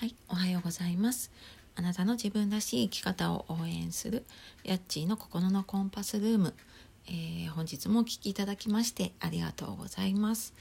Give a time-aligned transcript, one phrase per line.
[0.00, 1.30] はい、おはようございます。
[1.76, 4.24] あなたの自分らしい生き方を応援する
[4.64, 6.54] ヤッチーの心のコンパスルーム、
[7.06, 10.54] えー、本日もお聴きいただきましてありがとうございます。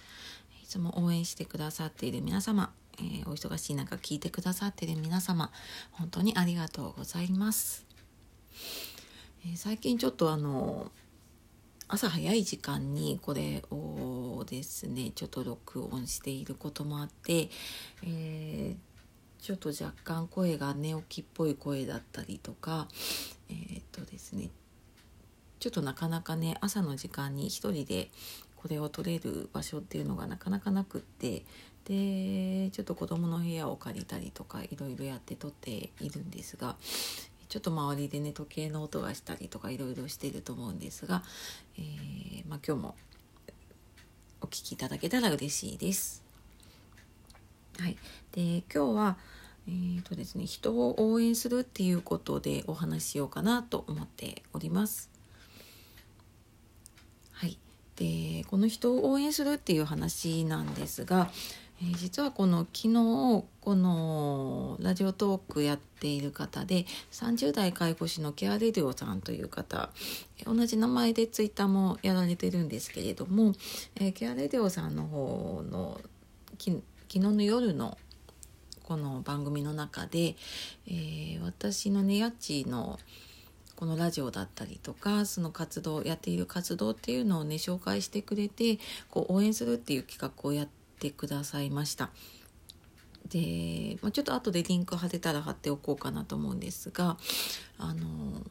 [0.61, 5.53] いつも応援してくださっている皆様、えー、お忙しい中聞いてくださっている皆様、
[5.91, 7.85] 本当にありがとうございます。
[9.45, 10.91] えー、最近ちょっとあの
[11.87, 17.47] 朝早い時間にこれをですねちょっと録音していることもあって、
[18.03, 18.88] えー
[19.41, 22.87] ちょっと若干声が寝起きっぽい声だったりとか
[23.49, 24.49] えー、っとですね
[25.59, 28.09] ちょっとなかなかね朝の時間に一人で
[28.55, 31.43] これを取れる場所っていうのがなかなかなくって
[31.85, 36.75] でちょっと子供の部屋を借りたりとかいろいろやって撮っているんですが
[37.47, 41.23] ちょっと周りでね時計の音がしたりとかいろいろしてると思うんですが、
[41.77, 42.95] えー、まあ、今日も
[44.41, 46.28] お聴きいただけたら嬉しいです。
[47.79, 47.97] はい、
[48.33, 49.17] で今日は
[49.67, 55.11] えーとですね、人を応援するっていうことでお話ししようかなと思っております。
[57.31, 57.59] はい、
[57.95, 61.29] でこの人を応援するっていう話なんですが、
[61.81, 62.93] えー、実はこの昨日
[63.61, 69.91] このラジオトークやっている方で30代介護士のケアレディオさんという方
[70.45, 73.53] 同じ名前でツイッターもやられてるんですけれども、
[73.95, 76.01] えー、ケアレディオさんの方の
[77.11, 77.97] 昨日の夜の
[78.83, 80.35] この番組の中で、
[80.85, 82.99] えー、私のねやっちの
[83.75, 88.77] このラジオだったりとかその活動やっている活動っていうのをね紹介してくれて
[89.09, 90.67] こう応援するっていう企画をやっ
[90.99, 92.11] てくださいました。
[93.27, 97.17] で、まあ、ちょっと後でリンク貼れたら貼っておこうかなと思うんですが
[97.79, 98.43] あの、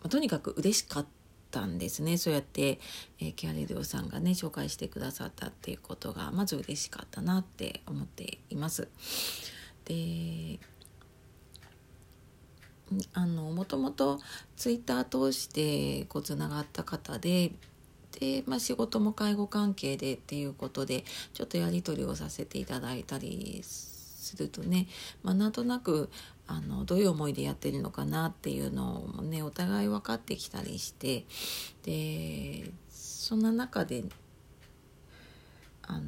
[0.00, 1.23] ま、とにかく嬉しかった
[1.54, 2.80] たんですねそうやって、
[3.20, 8.88] えー、ケアレディオさんがね紹介してくださったっていうことがまず嬉しかったなって思っています。
[9.84, 10.58] で
[13.12, 14.20] あのもともと
[14.56, 17.52] ツイッター通してこうつながった方で
[18.20, 23.62] で、まあ、仕事も介護関係でっていうことでちょっとやり取りをさせていただいたり
[24.24, 24.88] するとね、
[25.22, 26.10] まあ、なんとなく
[26.46, 31.24] あのどういう思いでやってるのかなっていうのもねお互い分かってきたりして
[31.84, 34.04] でそんな中で
[35.82, 36.04] あの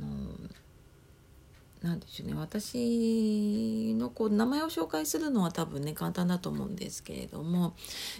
[1.82, 7.74] なんでしょうね私のこう名前を紹介するのは多分ね簡単だと思うんですけれども、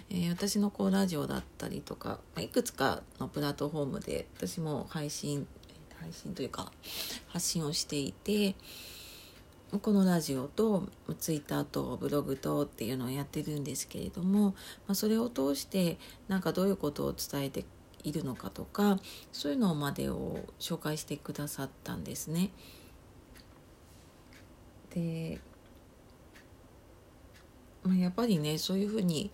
[0.09, 5.47] えー、私のこうラジオだったりとかいくつかのプラットフォームで私も配信
[5.99, 6.71] 配信というか
[7.27, 8.55] 発信をしていて。
[9.81, 10.87] このラジオと
[11.19, 14.51] ツイッターとブログとっていうのをやってるんですけれども、
[14.87, 15.97] まあ、それを通して
[16.29, 17.65] なんかどういうことを伝えて
[18.03, 18.97] いるのかとか
[19.33, 22.51] そういうのまでを紹介してくださったんですね。
[24.95, 25.41] で、
[27.83, 29.31] まあ、やっぱりねそういうふうに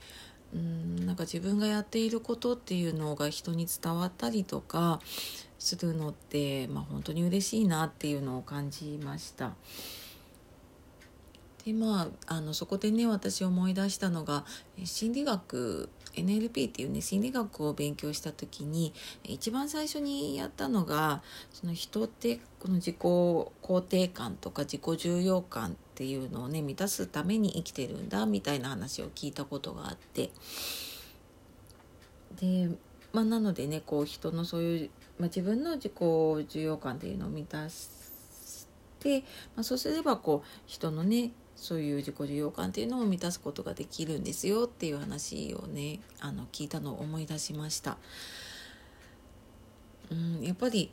[0.54, 5.00] うんなんか自分がやっていることっていうのが人に伝わったりとか
[5.60, 9.54] するのって、まあ、本当に嬉しいなっていうのを感じました。
[11.66, 14.46] でまああのそこでね私思い出したのが
[14.84, 18.94] 心理学 NLP っていうね心理学を勉強した時に
[19.24, 30.32] 一番最初にやったのがその人ってこの自己肯定感とか自己重要感っていうのをね満たすために生きてるんだみたいな話を聞いたことがあって。
[32.40, 32.70] で
[33.14, 38.66] まあなのでねこう人のそういう、まあ、自分の自己重要感っていうのを満たし
[39.00, 39.22] て、
[39.56, 41.32] まあ、そうすればこう人のね
[41.64, 47.98] そういう自己需要感っていうのを満たすことができるんですよっていう話をねあの聞いたのを思い出しました。
[50.12, 50.92] うん、やっぱり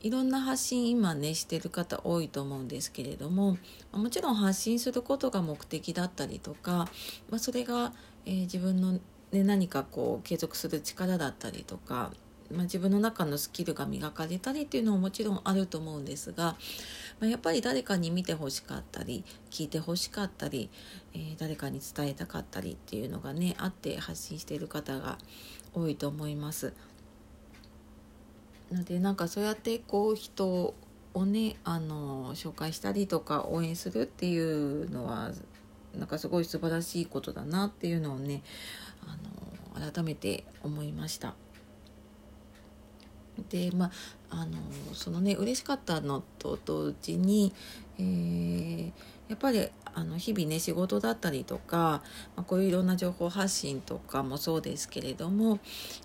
[0.00, 3.58] いろんな発信今ねしてる方多いと思うんですけれども
[3.92, 6.88] もちろん発信することが目的だったりとか、
[7.28, 7.92] まあ、それが、
[8.24, 9.00] えー、自分の、ね、
[9.44, 12.12] 何かこう継続する力だったりとか
[12.50, 16.56] まあ、自分の中のスキルが磨かれたりっていうのももちろんあると思うんですが、
[17.18, 20.68] まあ、やっぱり誰かに見てほしかったり聞いてほしかったり、
[21.14, 25.16] えー、誰かに伝えたかったりっていうのがねあって発信している方が
[25.74, 26.74] 多いと思います。
[28.72, 30.74] のでなんかそうやってこう人
[31.14, 35.30] をねあの紹介したりとか応援するっていうのは
[35.96, 38.42] なんかすごい素晴らしいことだなっていうのをね
[39.02, 41.34] あの改めて思いました。
[43.50, 43.90] でまあ
[44.30, 44.58] あの
[44.92, 47.52] そのね嬉しかったのと同時に、
[47.98, 48.92] えー、
[49.28, 52.02] やっぱりあの日々ね仕事だったりとか、
[52.36, 55.58] まあ、こういういろんな情報発信とかもそうですけれどもやっ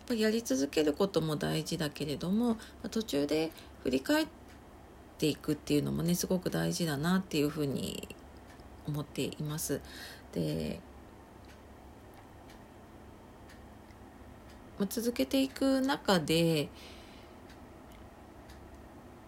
[0.08, 3.52] ぱりやり続けることも大事だけれども、まあ、途中で
[3.84, 4.28] 振り返っ
[5.18, 8.08] ていくっていうのもねすごく大事だなっていうふうに
[8.88, 9.82] 思っています。
[10.34, 10.80] で
[14.82, 16.68] まあ、続けていく中で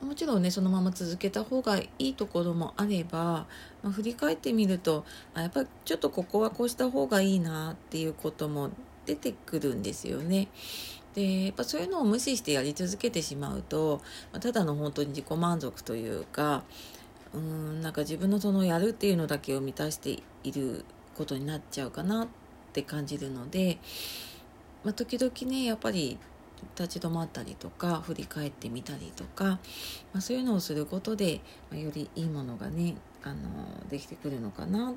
[0.03, 3.45] もちろんねそのまま続けた方がいいところもあれば、
[3.81, 8.69] まあ、振り返ってみるとあやっぱりちょっとここはこうした方がいいなっていうことも
[9.05, 10.47] 出てくるんですよね。
[11.13, 14.01] でやっぱそういうのを無視してやり続けてしまうと、
[14.31, 16.63] ま、ただの本当に自己満足というか
[17.33, 20.85] うんなんか自分のそのやるっていうのだけを満たしている
[21.15, 22.27] ことになっちゃうかなっ
[22.73, 23.77] て感じるので、
[24.83, 26.17] まあ、時々ねやっぱり
[26.77, 29.60] 立ち止まったりとか振り返ってみたりとか、ま
[30.15, 33.36] あ、そういうのをすることで、まあ、よりいいものがねあの
[33.89, 34.94] できてくるのかな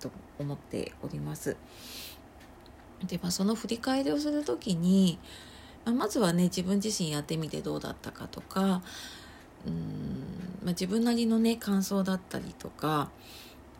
[0.00, 1.56] と思っております。
[3.06, 5.18] で、まあ、その振り返りをする時に、
[5.84, 8.82] まあ、まずはね自分自身やってみてどうだったかとか
[9.66, 13.08] うん、まあ、自分なりのね感想だったりとか、ま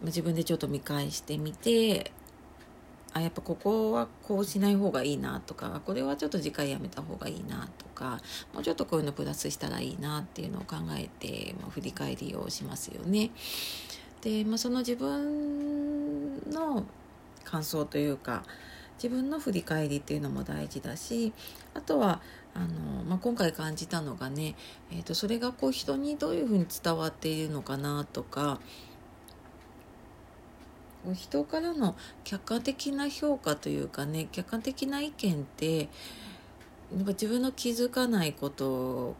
[0.04, 2.12] あ、自分でちょっと見返してみて
[3.14, 8.20] あやっぱここはこうしない方がいいなとかこれはちょっと次回やめた方がいいなとか
[8.54, 13.30] もうちょっとこういうのプラスしたらいいなっていうのを考えて、まあ、振り返りをしますよね。
[14.22, 16.84] で、まあ、その自分の
[17.44, 18.44] 感想というか
[19.02, 21.32] 自分の振り返りっていうのも大事だし
[21.74, 22.22] あとは
[22.54, 24.54] あの、まあ、今回感じたのがね、
[24.92, 28.60] えーと、それがこう人にどういうふうに伝わっているのかなとか
[31.14, 35.88] 人からの客観的な評価というかね客観的な意見ってやっ
[37.00, 39.16] ぱ自分の気づかないこと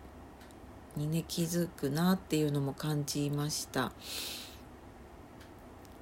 [0.97, 3.93] にね気づくなっていうのも感じました。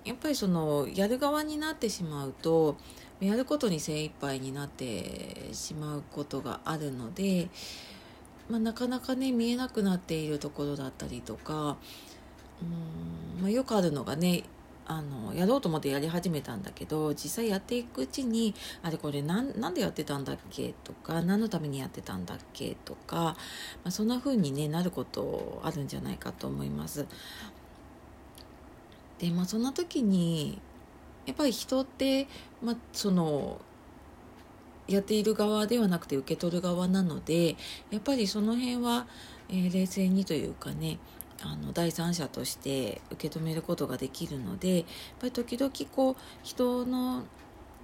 [0.05, 2.77] やっぱりそのやる側になってしまうと
[3.21, 7.49] やることに精一杯になってしまうことがあるので、
[8.49, 11.77] まあ、なかなかね見えなくなっているところだったりとか
[12.63, 12.65] う
[13.39, 14.45] ん、まあ、よくあるのがね
[14.91, 23.37] あのやろうと思ってやり始めたんだけど実際やっていくうちにあれこれなんなんでやってたんだっけとか何のためにやってたんだっけとか、ま
[23.85, 27.07] あ、そんな風に、ね、なることあるんじゃないかと思います。
[29.21, 30.61] でまあそんな時に
[31.25, 32.27] やっぱり人って、
[32.61, 33.61] まあ、その
[34.89, 37.55] やっている側ではなくて受け取る側なので
[37.93, 39.07] やっぱりその辺は、
[39.49, 40.99] えー、冷静にというかね
[41.43, 44.85] あの第三者として受け止めることができるのでやっ
[45.21, 47.25] ぱり時々こう人の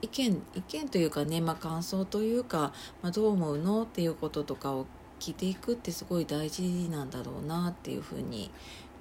[0.03, 2.73] 意見意見というかね、まあ、感想というか、
[3.03, 4.87] まあ、どう思うのっていうこととかを
[5.19, 8.51] 聞いていくってすごい大事なんだろうなっていうふうに、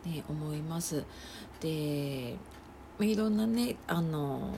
[0.06, 1.04] ね、思います。
[1.60, 2.38] で
[3.02, 4.54] いろんなねあの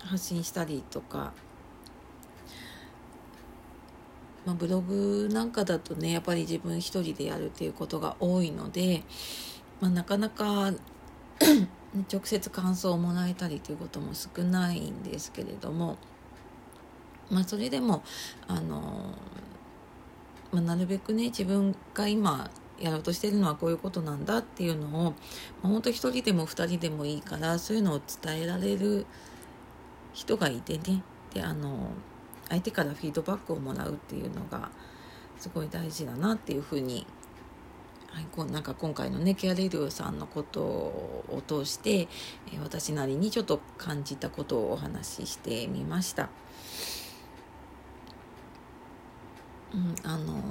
[0.00, 1.32] 発信したりとか、
[4.46, 9.02] まあ、ブログなんかだとねやっぱり自分一人でやるっていうことが多いので、
[9.80, 10.72] まあ、なかなか
[12.12, 15.96] 直接感想をもらえたりということも少ないんですけれども、
[17.30, 18.02] まあ、それでも
[18.46, 19.14] あの、
[20.52, 25.14] まあ、なるべくね自分が今やろうとしてるのはこういうことなんだっていうのを、ま
[25.64, 29.06] あ、本当一人でも二人でもいいからそういうのを伝えられる
[30.12, 31.02] 人がいてね。
[31.34, 31.90] であの
[32.48, 34.70] 相手からフィードバックをもらうっていうのが
[35.38, 37.06] すごい大事だなっていうふうに、
[38.10, 42.08] はい、こうなんか今回のねケアレディオさんのことを通して、え
[42.62, 46.28] 私なりにちょっと感じたことをお話ししてみました。
[49.74, 50.42] うん、あの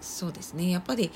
[0.00, 1.10] そうですねやっぱり、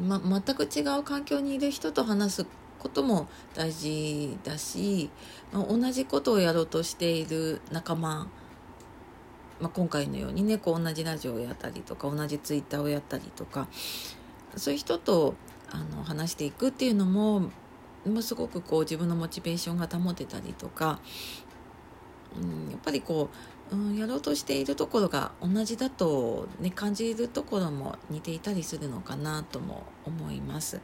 [0.00, 2.46] うんま、全く違う環境にいる人と話す
[2.82, 5.08] ことも大事だし、
[5.52, 8.26] ま同じことをやろうとしている仲間、
[9.60, 13.68] まあ、今回のようにねこう同じラジオをやったりとか同じツイッターをやったりとか
[14.56, 15.34] そういう人と
[15.70, 17.50] あの話していくっていうのも
[18.04, 20.98] もすごくこう自分のモチベーションが保てたりとか、
[22.36, 23.36] うん、やっぱりこう
[23.72, 30.80] うん、やろうとしているところが同じだと、ね、感じるところも似ていたりするのかなとも思います。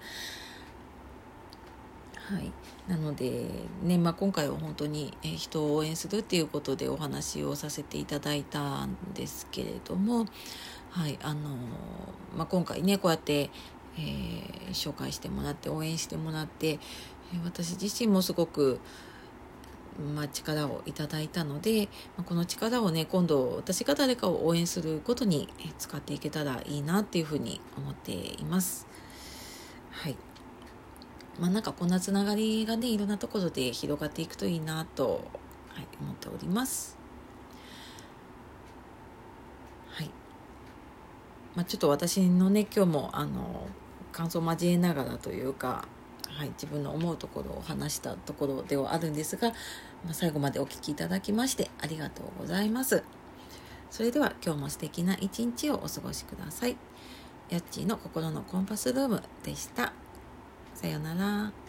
[2.28, 2.52] はい、
[2.87, 3.47] なので、
[3.82, 10.26] ねまあ、今回は本当に人を応援するっていうことでお話をさせていただいたんですけれども、
[10.90, 11.56] はいあの
[12.37, 13.49] まあ、今回ねこうやって、
[13.97, 16.78] えー、紹介してもらって応援してもらって
[17.44, 18.78] 私自身もすごく
[20.14, 21.88] まあ、力をいただいたので、
[22.25, 28.87] この力をね今度私が誰かを応援することに使っていけたらいいなっていうふうに思っています。
[29.90, 30.16] はい
[31.38, 35.25] まあ、なんかこんなつながりがねいろんなところで広がっていくといいなと、
[35.68, 36.99] はい、思っております。
[39.88, 40.11] はい
[41.54, 43.66] まあ、ちょっと私のね今日もあの
[44.11, 45.87] 感想を交えながらというか、
[46.28, 49.50] はい、自分の思うところを話したところではあるんですが、
[50.04, 53.04] まあ、最後までお聴きいただきましてありがとうございます。
[53.90, 56.76] それでは今日も素敵な一日をお過ごしください。
[57.49, 59.92] やっちーの心のコンパスルームでした。
[60.80, 61.68] さようなら。